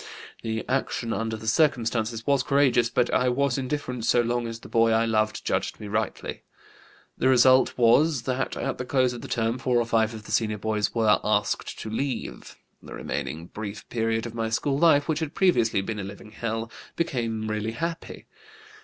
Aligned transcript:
The 0.41 0.67
action 0.67 1.13
under 1.13 1.37
the 1.37 1.45
circumstances 1.47 2.25
was 2.25 2.41
courageous, 2.41 2.89
but 2.89 3.13
I 3.13 3.29
was 3.29 3.59
indifferent 3.59 4.03
so 4.03 4.21
long 4.21 4.47
as 4.47 4.59
the 4.61 4.67
boy 4.67 4.89
I 4.89 5.05
loved 5.05 5.45
judged 5.45 5.79
me 5.79 5.87
rightly. 5.87 6.41
The 7.19 7.27
result 7.29 7.77
was 7.77 8.23
that 8.23 8.57
at 8.57 8.79
the 8.79 8.85
close 8.85 9.13
of 9.13 9.21
the 9.21 9.27
term 9.27 9.59
four 9.59 9.77
or 9.77 9.85
five 9.85 10.15
of 10.15 10.23
the 10.23 10.31
senior 10.31 10.57
boys 10.57 10.95
were 10.95 11.19
'asked 11.23 11.77
to 11.81 11.89
leave.' 11.91 12.55
The 12.81 12.95
remaining 12.95 13.45
brief 13.45 13.87
period 13.89 14.25
of 14.25 14.33
my 14.33 14.49
school 14.49 14.79
life, 14.79 15.07
which 15.07 15.19
had 15.19 15.35
previously 15.35 15.81
been 15.81 15.99
a 15.99 16.03
living 16.03 16.31
hell, 16.31 16.71
became 16.95 17.47
really 17.47 17.73
happy. 17.73 18.25